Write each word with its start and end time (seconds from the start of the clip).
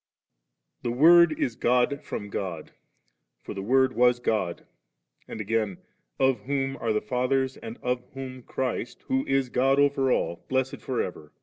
I. 0.83 0.87
Thb 0.87 0.95
Word 0.97 1.37
is 1.39 1.55
God 1.55 2.01
from 2.03 2.31
God; 2.31 2.71
for 3.43 3.53
'the 3.53 3.61
Word 3.61 3.93
was 3.93 4.19
God 4.19 4.65
'/and 5.27 5.39
again, 5.39 5.77
* 5.99 6.19
Of 6.29 6.39
whom 6.45 6.75
are 6.77 6.91
the 6.91 7.01
Fathers, 7.01 7.55
and 7.57 7.77
of 7.83 8.01
whom 8.15 8.41
Christ, 8.41 9.03
who 9.09 9.23
is 9.27 9.49
God 9.49 9.79
over 9.79 10.11
all, 10.11 10.43
blessed 10.49 10.81
for 10.81 11.03
ever. 11.03 11.33